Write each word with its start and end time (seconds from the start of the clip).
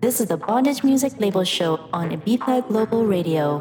This 0.00 0.18
is 0.18 0.28
the 0.28 0.38
Bondage 0.38 0.82
Music 0.82 1.12
Label 1.20 1.44
Show 1.44 1.78
on 1.92 2.08
Ibiza 2.10 2.66
Global 2.68 3.04
Radio. 3.04 3.60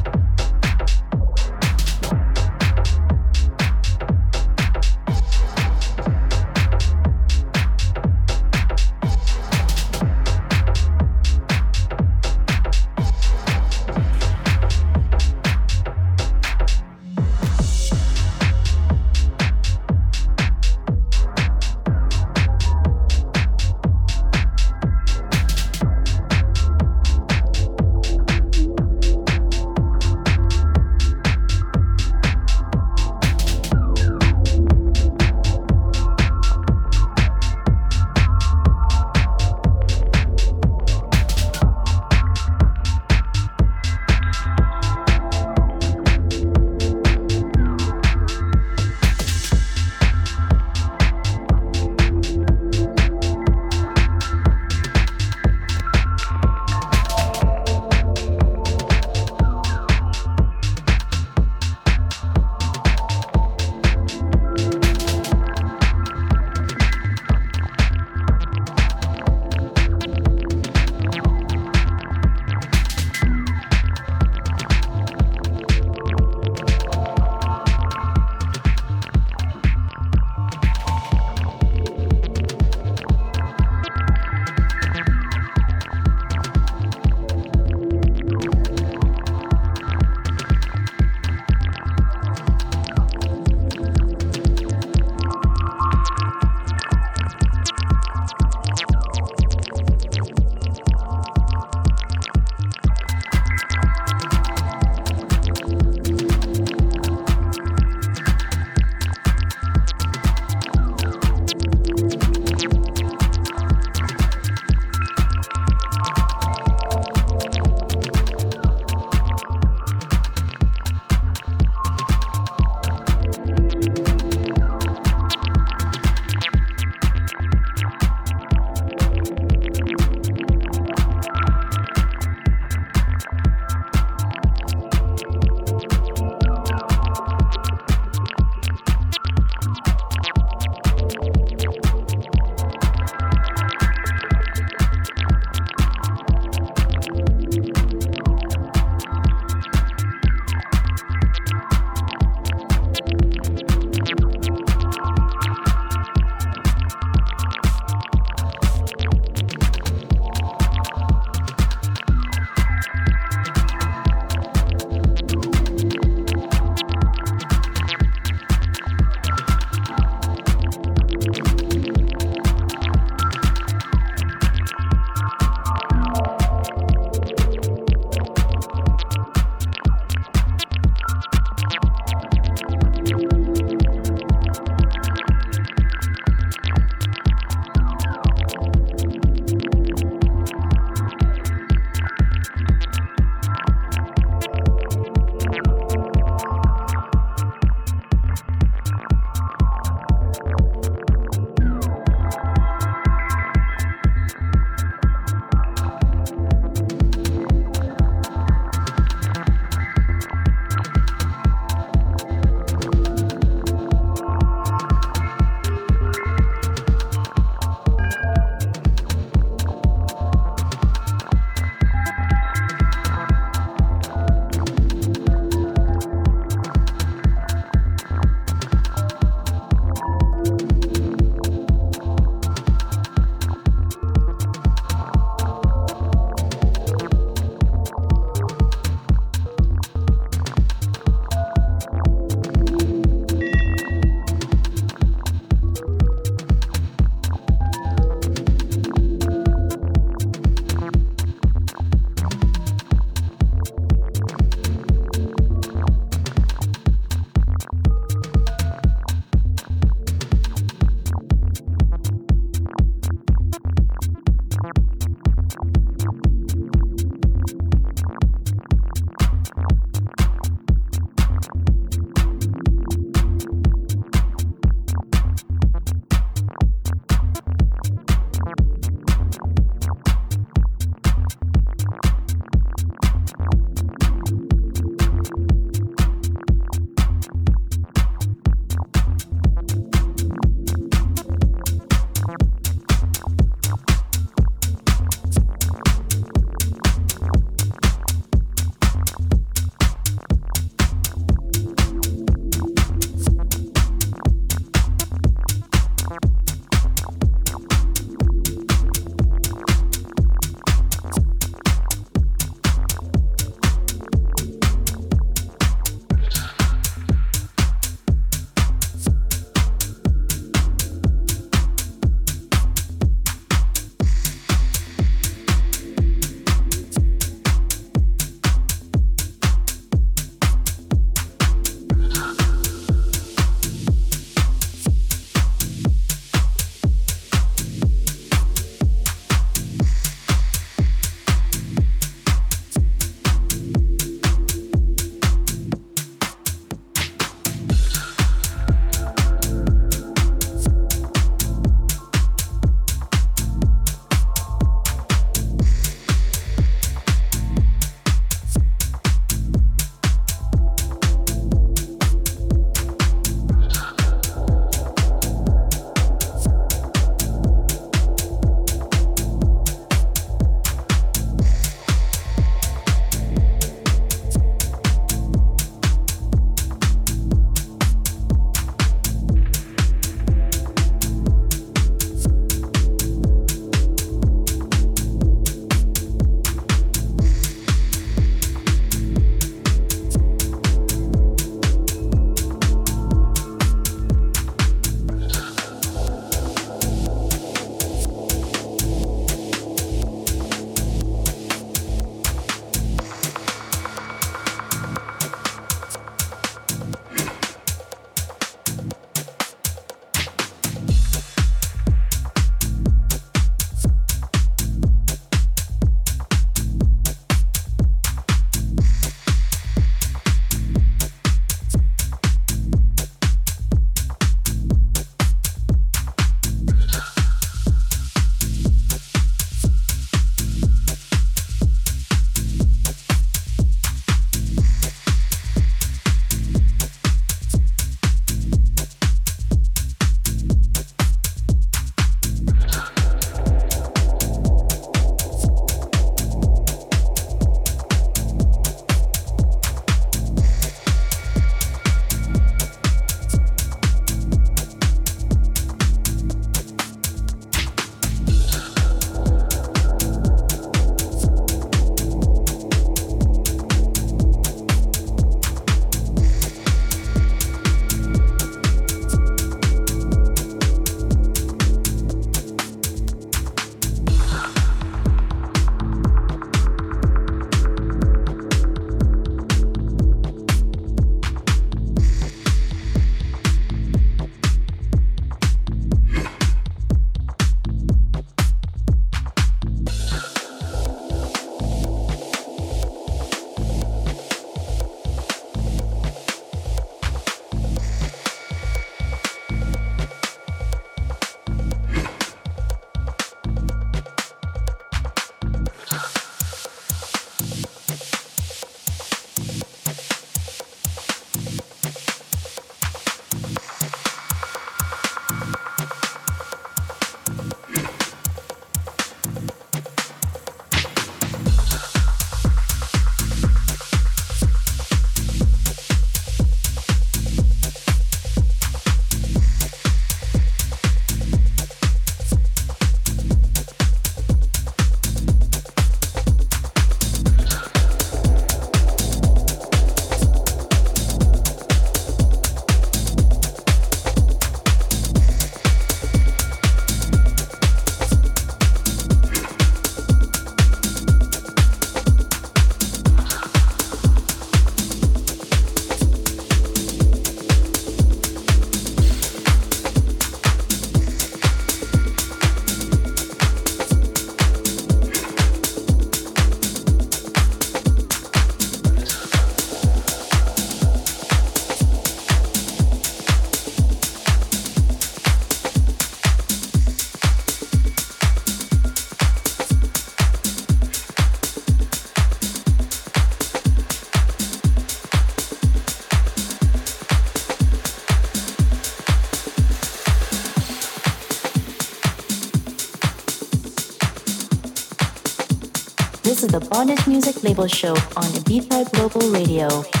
Label 597.43 597.67
Show 597.67 597.93
on 598.15 598.23
Ibiza 598.33 598.91
Global 598.91 599.31
Radio. 599.31 600.00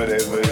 Whatever 0.00 0.49